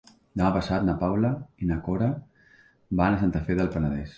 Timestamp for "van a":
3.03-3.23